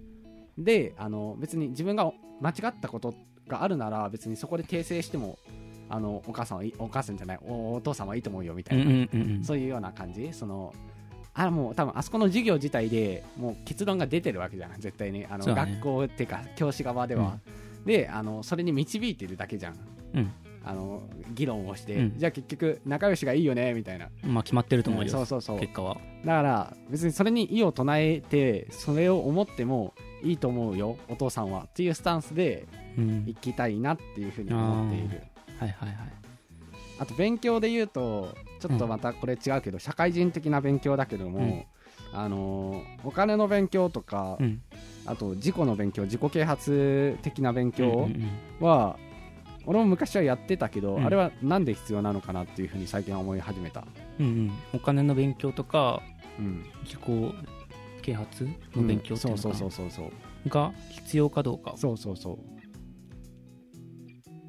[0.58, 2.12] であの別に自分が
[2.42, 3.14] 間違ったこと
[3.48, 5.38] があるなら別にそこで訂正しても
[5.92, 9.44] あのお母さんはいいお母さんじゃないおお父さんはいいと思うよみたいな、うんうんうんうん。
[9.44, 10.32] そういうような感じ。
[10.32, 10.72] その
[11.34, 15.26] あもう多分あそこの授業自体でもう結論が出てるわけじゃん絶対に。
[15.26, 15.54] あの、ね。
[15.54, 17.38] 学校っていうか教師側では、
[17.84, 19.76] であのそれに導いてるだけじゃん。
[20.14, 20.32] うん。
[20.64, 21.02] あの
[21.34, 22.14] 議論をして、うん。
[22.16, 24.08] じゃあ結局仲良しがいいよねみたいな。
[24.24, 25.60] まあ決まってると思うよ、そうそうそう。
[25.60, 25.98] 結果は。
[26.24, 31.64] だから別にそれに異を唱えてそれを思ってもいいと思うよお父さんは。
[31.64, 33.24] っていうスタンスでうん。
[33.26, 35.22] 行きたいなっていうふうに思っている
[35.58, 35.96] はいはいはい。
[36.98, 41.66] あと勉強で言うとちょっとまたこれ違うけど、社会人的な勉強だけども、
[42.12, 44.62] あのーお金の勉強とか、うん。
[45.04, 48.30] あと自己の勉強自己啓発的な勉うん強うん。
[48.66, 48.96] は、
[49.66, 51.04] 俺も昔はやってたけど、うん。
[51.04, 53.84] あれはなんで必要なのかなっていうふうに最近は思い始めた、
[54.20, 54.52] うんうん。
[54.72, 56.02] お金の勉強とか
[56.38, 57.00] うん、自己
[58.00, 59.42] 啓発の勉強っていうのか。
[59.42, 60.48] そうそうそうそう。
[60.48, 61.74] が必要かどうか。
[61.76, 62.38] そうそうそう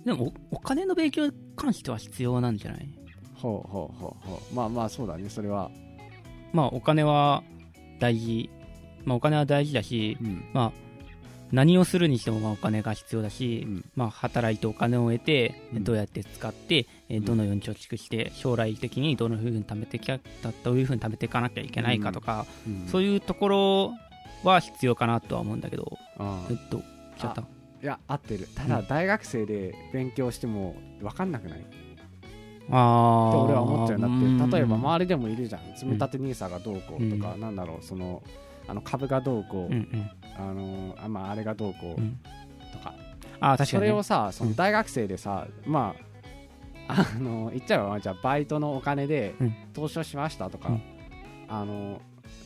[0.06, 2.90] でもおお金の勉強に関しては必要なんじゃない？
[3.36, 4.56] ほうほうほうほう。
[4.56, 5.70] まあまあそうだねそれは、
[6.52, 7.44] まあお金は
[8.00, 8.50] 大事。
[9.06, 10.46] まあお金は大事だしうん。
[10.54, 10.72] まあ
[11.52, 13.86] 何をするにしてもまあお金が必要だし、うん。
[13.96, 15.84] まあ、働いてお金を得て、うん。
[15.84, 17.26] どうやって使って、えうん。
[17.26, 20.20] どのように貯蓄して将来的にどのふうに貯めてきゃ
[20.64, 22.88] どういうふうに貯めていかなきゃいけないかとか、うん。
[22.88, 23.94] そういうところ
[24.44, 26.48] は必要かなとは思うんだけど、あ。
[26.50, 26.82] えっと
[27.18, 27.44] 来ちゃった
[27.84, 28.48] いや合ってる。
[28.56, 31.66] ただうん大学生で勉強しても分かんなくない？
[32.72, 32.78] あ
[33.26, 34.42] あって俺は思っちゃうんだうん。
[34.48, 35.62] って例えば周りでもいるじゃん。
[35.76, 38.24] 積み立て NISA がどうこうとか、うなんだろうその
[38.68, 40.10] あの株がどうこう、うんうん。
[40.38, 42.20] あのあ,、まあ、あれがどうこううん。
[42.72, 42.96] とか、
[43.42, 45.94] ああ確かに、ね、それをさその大学生でさ、ま
[46.88, 49.56] ああの言っちゃえばじゃあバイトのお金でうん。
[49.74, 50.82] 投資をしましたとか、うん。
[51.50, 52.02] あの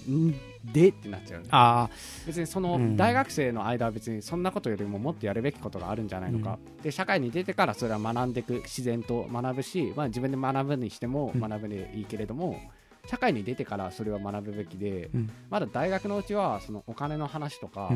[0.10, 0.34] ん
[0.74, 1.48] でってなっちゃうね。
[1.52, 1.90] あ
[2.26, 2.98] 別にそのうん。
[2.98, 11.40] 大学生の間は別にそんなことよりももっとやるべきことがあるんじゃないのか、で社会に出てからそれは学んでいく自然と学ぶし、まあ、自分で学ぶにしてもうん。
[11.42, 12.60] 学ぶでいいけれども、
[13.06, 15.30] 社会に出てからそれは学ぶべきで、うん。
[15.50, 17.90] まだ大学のうちはそのお金の話とか、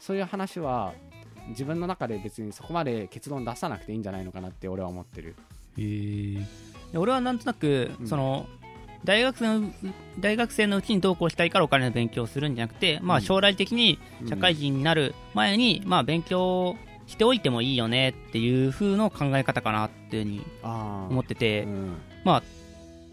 [0.00, 0.94] そういう話は
[1.50, 4.02] 自分の中で別にそこまで結論出さなくていいん。
[4.02, 5.34] じゃないのかなって俺は思ってる
[5.78, 8.46] へえ俺はなんとなく、うんその
[9.06, 9.70] 大学生の
[10.18, 13.22] 大学生のうちにどうこうしたいからお金の勉強をするんじゃなくて、まあ、うん。
[13.22, 21.96] 将来的に社会人になる前に、まあ、勉強しておいてもいいよねっていう風の考え方かなっていうふうにあ思ってて、うん。
[22.24, 22.42] まあ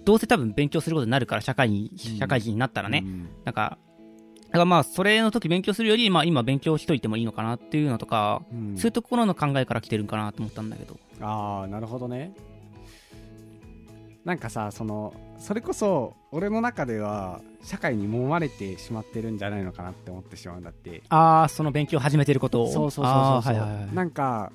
[0.04, 2.18] どうせ多分勉強することになるから社会にうん。
[2.18, 3.30] 社会人になったらね、うん。
[3.46, 3.78] なんか
[4.48, 8.78] だからまあそれの時勉強するより、まあ、今勉強しといてもいいのかなっていうのとか、うん。
[8.78, 10.98] そういうところの考えから来てるんかなと思ったんだけど。
[11.22, 12.34] ああなるほどね
[14.26, 21.04] なんかさそのそれこそ俺の中では社会に揉まれてしまってるんじゃないのかなって思ってしまうんだって。
[21.10, 22.68] ああ、その勉強を始めてることを。
[22.68, 23.96] そうそうそうそうはいはいはい。
[23.96, 24.52] なんか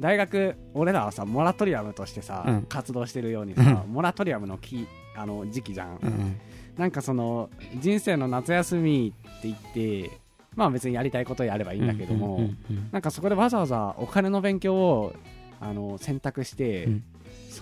[0.00, 2.62] 大学俺らはさモラトリアムとしてさ、うん。
[2.62, 6.40] 活動してるようにさ、モラトリアムのきあの時期じゃん、うん
[6.76, 10.10] なんかその人生の夏休みって言って
[10.56, 12.88] まあ別にやりたいことやればいいんだけども、うんうんうん。
[12.90, 15.12] なんかそこでわざわざお金の勉強を
[15.60, 17.04] あの選択して、うん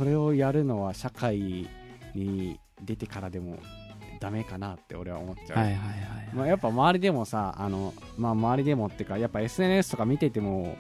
[0.00, 1.68] それをやるのは社会
[2.14, 3.58] に出てからでも
[4.18, 5.88] ダメかなって俺は思っちゃう、はいはいはい。
[6.32, 10.74] まあ、やっぱ周りでもさあの、まあ、周りでもっていうかやっぱ SNS とか見てても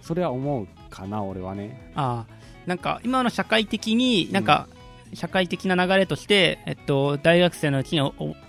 [0.00, 1.92] それは思うかな俺はね。
[1.94, 4.68] ああ、なんか今の社会的に、なんか、
[5.14, 8.00] 社会的な流れとして、えっと、大学生のうちに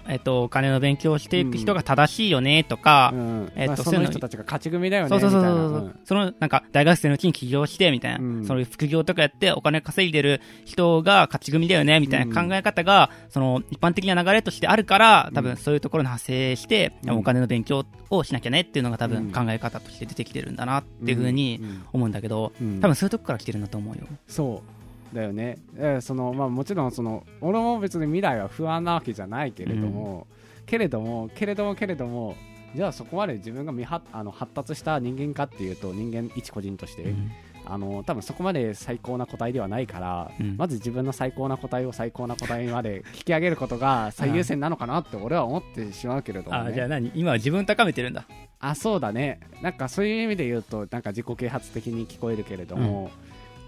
[0.07, 3.51] えっと、お金の勉強をしていく人が正しいよね、とかう、ん。
[3.55, 5.69] えっとまあ、そのの人たちが勝ち組だよねそうそうそうみたいな。
[5.69, 8.45] そう、その、なんか、大学生のうちに起業して、みたいな、うん。
[8.45, 15.47] そういう副業とかやってお金稼いでる人が勝ち組だよね、みたいな考え方が、その、一般的な流れとしてあるから、多うん。
[15.47, 17.17] 分そういうところに派生して、うん。
[17.17, 19.31] お金の勉強をしなきゃねっていうのが多うん。
[19.31, 21.85] 分考え方として出てきてるんだなっていうふうにん。
[21.93, 22.79] 思うんだけど、うん。
[22.81, 24.03] 多分そういうとこから来てるんだと思うよ。
[24.27, 24.80] そう
[25.13, 30.27] だよね、えーそのまあ、もちろんその俺も別に未来は不安なわけじゃないけれども、
[30.65, 32.35] けれどもけれどもけれども
[32.75, 37.31] じゃあそこまで自分が未発あの発達した人間かっていうと人間一個人として、うん。
[37.63, 40.57] あの多分そこまで最高な個体ではないから、うん。
[40.57, 47.11] まず自分の最高な個体を最高な個体まで引き上げることが最優先なのかなって俺は思ってしまうけれども、ね、あじゃあ何？
[47.13, 48.25] 今は自分を高めてるんだ。
[48.59, 49.41] あそうだね。
[49.61, 53.11] なんかそういう意味で言うとなんか自己啓発的に聞こえるけれども、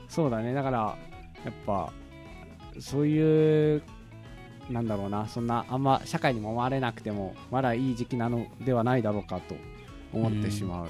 [0.10, 0.54] そうだね。
[0.54, 0.98] だから
[1.46, 1.92] やっぱ
[2.80, 3.82] そういう
[4.70, 9.56] なんだろうなそんなあんま社会にもまれなくてもまだいい時期なのではないだろうかと
[10.14, 10.90] 思ってしまう、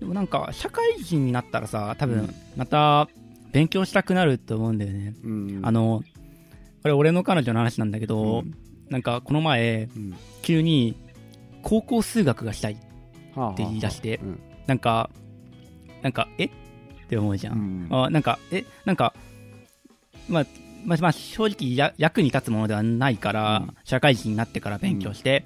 [0.00, 3.08] でもなんか、社会人になったらさ、多分うん、また、
[3.52, 5.14] 勉強したくなると思うんだよね。
[5.22, 5.60] うん。
[5.62, 6.02] あの、
[6.82, 8.54] これ俺の彼女の話なんだけど、うん。
[8.88, 10.16] なんかこの前、うん。
[10.40, 10.96] 急に、
[11.62, 12.74] 高校数学がしたい。
[12.74, 12.80] は
[13.36, 14.40] あはあって言い出してうん。
[14.66, 15.10] なんか、
[16.00, 16.44] なんか、え？
[16.46, 16.50] っ
[17.10, 17.52] て思うじゃ。
[17.52, 17.88] うんん。
[17.90, 19.12] あなんか、え、なんか、
[20.28, 20.46] まあ、
[20.84, 23.76] まあ、まあ、正直や役に立つものではないから、うん。
[23.84, 25.44] 社会人になってから勉強して、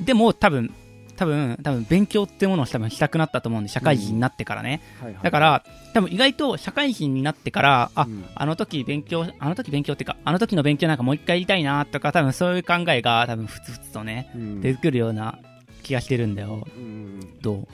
[0.00, 0.72] でも多分、
[1.16, 4.80] 多分、多分勉強ってものを多分したくなったと思うんで、社会人になってからね。
[5.00, 8.24] はいはいだから、多分意外と社会人になってから、あ、うん。
[8.34, 14.60] あの時勉強、あの時勉強っていうか、あの時の勉強なんかもう一回やりたいなとか、多分そういう考えが多分ふつふつとね、うん。
[14.60, 15.38] 出てくるような
[15.84, 16.66] 気がしてるんだよ。
[16.76, 17.20] うん。
[17.40, 17.68] ど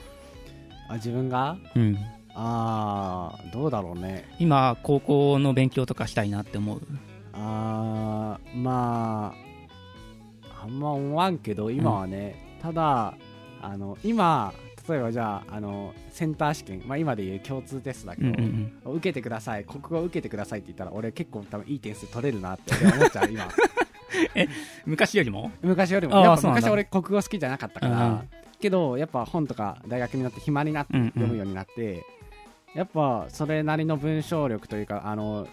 [0.87, 1.57] あ自分が？
[1.75, 1.97] ううん。
[2.35, 4.25] ああどうだろうね。
[4.39, 6.81] 今、高校の勉強とかしたいなって思う。
[7.33, 9.33] あーま
[10.59, 13.15] ああんま思わんけど今はね、ただ
[13.61, 14.53] あの今
[14.87, 18.93] 例えばじゃああのセンター試験、まあ、今でいう共通テストだけど、うんうんうん。
[18.95, 23.47] 受けてください国語を受けてくださいって言ったら俺結構多分いい点数取れるなって思っちゃう今。
[24.85, 25.51] 昔よりも？
[25.61, 26.19] 昔よりも。
[26.19, 28.29] やっぱ昔俺国語好きじゃなかったから、うんうん
[28.61, 32.05] けどやっぱ本とか大学になって暇になってうんうん読むようになって、
[32.73, 35.47] やっぱそれなりの文章力というかあの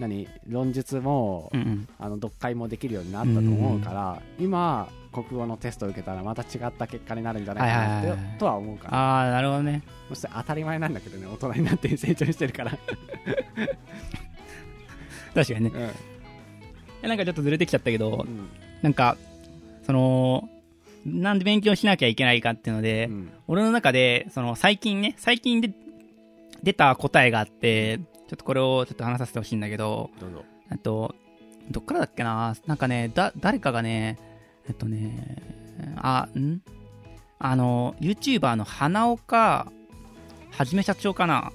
[0.00, 1.88] 何論述も、うんうん。
[1.98, 9.82] あの読解もできるようになったと思うから、今国語のテストを受けたらまた違った結果になるんじゃないかなはいはいとは思うからああ、なるほどね。
[10.08, 12.72] そして当たり前なんだけどね大人になって成長してるから、
[15.34, 15.70] 確かにね。
[15.72, 15.90] うん
[17.02, 18.48] えなんかちょっとずれてきちゃったけどう、ん
[18.80, 19.18] なんか、
[19.84, 20.48] その、
[21.04, 23.30] なんで勉強しなきゃいけないかっていうので、うん。
[23.46, 25.72] 俺の中で、その最近ね、最近で
[26.62, 30.44] 出た答えがあって、ちょっとこれをちょっと話させてほしいんだけど、どうぞ。
[30.72, 31.14] えっと、
[31.70, 32.56] どっからだっけな？
[32.66, 34.18] なんかね、だ、誰かがね、
[34.66, 35.36] えっとね、
[35.96, 36.60] あ、ん？
[37.38, 39.70] あの、YouTuber の花岡
[40.50, 41.52] はじめ社長かな？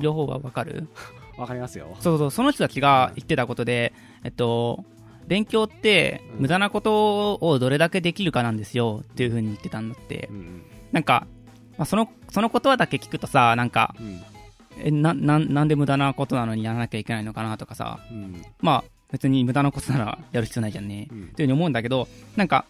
[0.00, 0.88] 両方はわかる？
[1.36, 1.96] わかりますよ。
[2.00, 3.92] そうそう、その人たちが言ってたことで、
[4.22, 4.84] えっと、
[5.26, 6.40] 勉強ってうん。
[6.42, 10.28] 無駄なことをどれだけできるかなんですよっていう風に言ってたんだって。
[10.30, 10.34] う。
[10.34, 11.26] んなんか、
[11.76, 14.22] まあ、その、その言葉だけ聞くとさ、なんか、うん。
[14.78, 18.42] え、な、な、なんで無駄なことなのにやらなきゃいけないのかなとかさ、うん。
[18.60, 21.08] まあ、別に無駄なことならやる必要ないじゃんね。
[21.10, 21.16] うん。
[21.16, 22.66] っていう風に思うんだけど、なんか、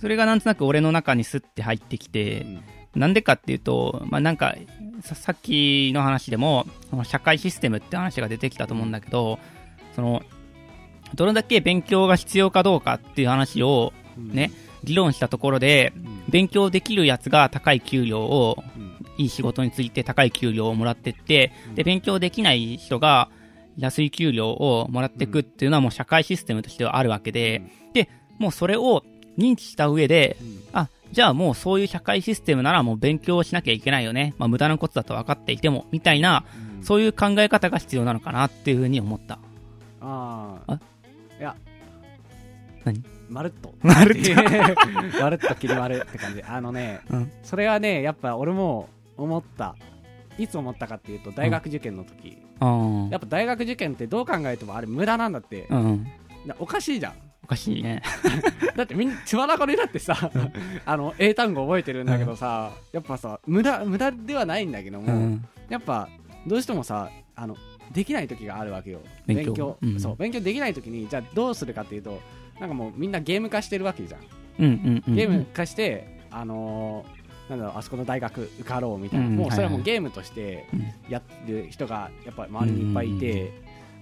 [0.00, 2.46] それがなんとなく俺の中にスッて入ってきて、
[2.94, 4.54] なんでかっていうと、まあなんか、
[5.02, 6.66] ささっきの話でも、
[7.04, 9.38] 社会システムって話が出てきたと思うんだけど、
[9.94, 10.22] その、
[11.14, 14.32] どれだけ勉強が必要かどうかっていう話をうん。
[14.32, 14.50] ね、
[14.84, 16.24] 議論したところで、うん。
[16.28, 18.96] 勉強できるやつが高い給料を、うん。
[19.16, 23.28] いい仕事について高い給料をもらってって、で、勉強できない人が
[23.76, 27.62] 安い給料をもらっていくっていうのはもう社会システムとしてはあるわけで、
[27.94, 29.04] で、もうそれを
[29.36, 30.60] 認知した上で、うん。
[30.72, 34.34] あ、じゃあもうそういう社会システムならもう勉強しなきゃいけないよね。
[34.38, 36.44] まあ無駄なことだと分かっていても、みたいな、
[36.82, 39.38] そういう考え方が必要なのかなっていうふうに思った。
[40.00, 40.80] あああ
[41.38, 41.54] いや。
[42.84, 43.02] 何？
[43.28, 43.74] まるっと。
[43.82, 44.22] まるっ
[45.20, 46.42] まるっと切り割るって感じ。
[46.42, 47.32] あのねうん。
[47.42, 49.76] それはねやっぱ俺も思った。
[50.38, 55.66] いつ思ったかっていうと大学受験の時、あやっぱ大学受験ってどう考えてもあれ無駄なんだって。
[55.68, 56.06] あ。、うん。
[56.46, 57.14] なおかしいじゃん。
[57.42, 58.02] おかしいね。
[58.76, 60.30] だってみんな血まなこにだってさ
[60.86, 65.44] あの英単語覚えてるんだけどさ、やっぱさ無駄無駄ではないんだけども、うん。
[65.68, 66.08] やっぱ
[66.46, 67.56] どうしてもさあの
[67.92, 69.00] できない時があるわけよ。
[69.26, 69.78] 勉強。
[69.80, 70.00] うん。
[70.00, 70.16] そう。
[70.16, 72.20] 勉強できない時にじゃあどうするかっていうと
[72.60, 74.20] なんかもうみんなゲーム化してるわけじゃん。
[74.58, 75.14] うんうんうん。
[75.14, 77.18] ゲーム化して、あのー
[77.50, 79.36] なんだろうあそこの大学受かろうみたいな、うん。
[79.36, 83.52] もうそれはもうゲームとしてうんやってる人がやっぱ周りにいっぱいいて、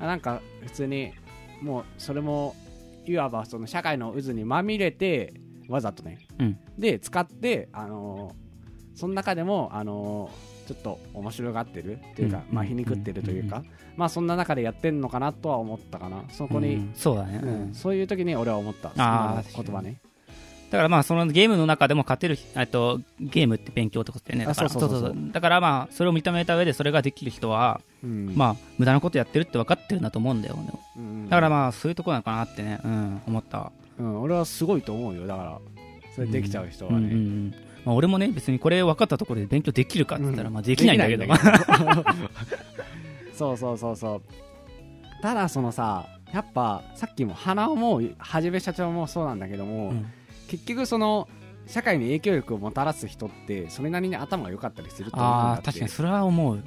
[0.00, 1.12] あなんか普通に
[1.62, 2.56] もうそれも
[3.06, 5.34] いわばその社会の渦にまみれて
[5.68, 6.58] わざとね、うん。
[6.76, 8.46] で使って、あのー
[8.98, 11.98] その中でも、あのーちょっと面白がってる？
[12.14, 13.62] というか、うんまあ、皮肉ってるというか、
[13.96, 16.24] まあそんな中でやってんのかなとは思ったかな？
[16.30, 17.70] そこに、うんそうだね。
[17.72, 18.92] そういう時に俺は思った。
[18.96, 20.00] あ言葉ね。
[20.70, 24.46] だからまあそのゲームの中でも勝てる、えっと、ゲームって勉強ってことだよね。
[24.46, 24.90] だからあそうそう。
[24.90, 28.32] そうそうだからまあそれを認めた上でそれができる人は、うん。
[28.34, 30.56] まあ無駄なことやってるって分かってるんだと思うんだよ。
[30.56, 30.72] ね。
[30.96, 31.28] うん。
[31.28, 33.70] だからまあそういうとこなのかなってね、うん、思った。
[33.98, 35.28] うん、俺はすごいと思うよ。
[35.28, 35.58] だから
[36.16, 37.54] それできちゃう人はね、ん
[37.86, 40.54] まあ、俺もね、別にこれ分かったところで勉強できるかって言ったら、うん。
[40.54, 41.24] まあできないんだけど。
[41.24, 42.26] できないんだけど。
[43.32, 44.22] そうそうそうそう。
[45.22, 50.06] ただそのさやっぱさっきも花尾もはじめ社長もそうなんだけども、うん。
[50.48, 51.28] 結局その
[51.66, 56.62] 社会に影響力をもたらす人ってそれなりに頭が良かったりすると思うんだあ確かにそれは思う。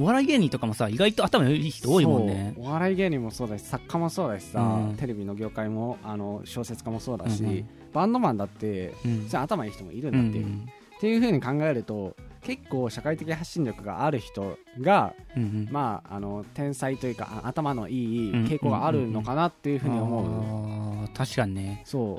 [0.00, 2.54] お笑い芸人とかもさ、意外と頭良い人多いもんね。
[2.56, 4.96] お笑い芸人もそうだし作家もそうだしさ、うん。
[4.96, 7.68] テレビの業界もあの小説家もそうだし、うんうん。
[7.92, 9.28] バンドマンだってうん。
[9.30, 10.48] 頭いい人もいるうんんだって、
[10.96, 15.68] っていう風に考えると結構社会的発信力がある人が、うんうん。
[15.70, 18.44] まあ、あの天才というかあ頭のいいうん。
[18.46, 21.82] 傾向があるのかなっていう風に思う、あー確かにね。
[21.84, 22.18] そ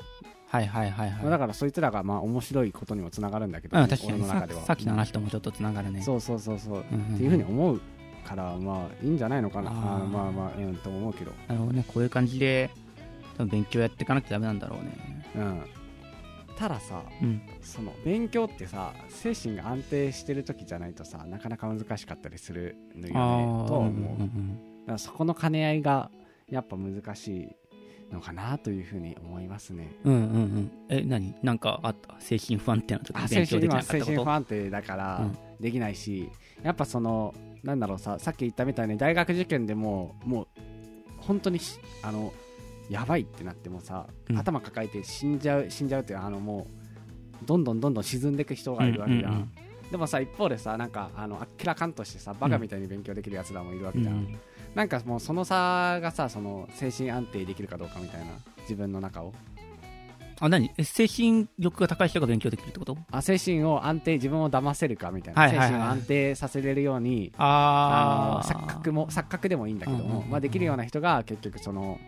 [0.52, 1.22] はいはいはいはい。
[1.22, 4.18] まあだからそいつらがまあ面白いことにもつながるんだけど、うん、確かに。
[4.22, 4.60] さ俺の中では。
[4.60, 6.02] さっきの話ともちょっとつながるね。
[6.02, 7.14] そうそうそうそう、うんうんうん。
[7.14, 7.80] っていう風に思う
[8.26, 9.70] からまあいいんじゃないのかな。
[9.70, 11.32] あまあまあうんと思うけど。
[11.48, 12.70] なるほどね、こういう感じで、
[13.38, 15.26] 多分勉強やっていかなきゃダメなんだろうね。
[15.36, 15.64] うん。
[16.58, 17.40] たださうん。
[17.62, 23.14] その勉強ってさ精神が安定してる時じゃないとさなかなか難しかったりするのよ
[23.64, 23.68] ね。
[23.68, 24.56] と思う、うんうん。
[24.82, 26.10] だからそこの兼ね合いが
[26.46, 27.56] やっぱ難しい
[28.12, 29.92] のかなというふうに思いますね。
[30.04, 30.14] うん。
[30.14, 30.70] うんうんうん。
[30.88, 31.34] え、何？
[31.42, 32.14] なんかあった？
[32.18, 34.04] 精神不安定な時あに勉強できなかったこと？
[34.06, 36.30] 神不安定だからうんできないし、
[36.62, 40.46] やっぱそのなんだろうささっき言ったみたいに大学受験でももう
[41.18, 42.32] 本当にしあの
[42.90, 46.66] やばいってなってもさ、うん頭抱えて死んじゃう死んじゃうっていうあのも
[47.42, 49.32] うどんどんどんどん沈んでいく人がいるわけじゃん。
[49.32, 49.50] うんうんうん
[49.92, 54.38] でもさ一方でさなんかあのあっけらかんとしてさバカみたいに勉強できるやつらもいるわけじゃん、うん
[54.74, 58.26] なんかもうその差がさその精神安定できるかどうかみたいな
[58.60, 59.34] 自分の中を。
[60.40, 60.72] あ、何？
[60.76, 62.96] え精神力が高い人が勉強できるってこと？
[63.12, 72.00] あ精神を安定自分を騙せるかみたいな、はいはいはい精神を安定させれるようにあ錯覚も錯覚でもいいんだけども、うんうんうんうんまあ、できるような人が結局その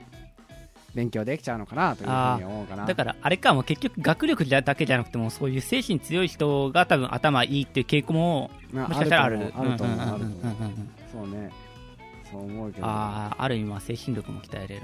[0.95, 2.87] 勉強できちゃうのかなというふうに思うかな。
[2.87, 9.53] だからあれかもう結局学力だけじゃなくてもそういう精神強い人が多分頭いいっていう傾向もまあもしかしたらある。
[9.55, 10.01] あると思う。
[10.01, 10.29] あると思う。
[11.13, 11.53] そうね
[12.39, 12.87] 思うけど。
[12.87, 14.83] ああある意味まあ精神力も鍛えれる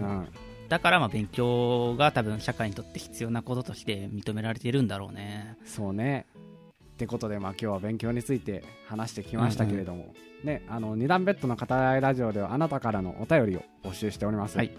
[0.00, 0.28] うん。
[0.68, 5.56] だからまあ勉強が多分社会にとって必要なこととして認められているんだろうね。
[5.64, 6.26] そうね。
[6.94, 14.70] ってことで、まあ、今日は勉強について話してきましたけれども、ね、あの二段ベッドの語らいラジオではあなたからのお便りを募集しております、はい。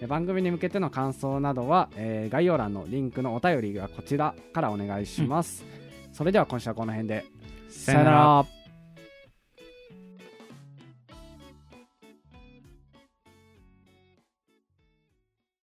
[0.00, 5.64] え番組に向けての感想などは、えー概要欄のリンクのお便りがこちらからお願いします、
[6.12, 7.24] それでは今週はこの辺で。
[7.68, 8.55] さよなら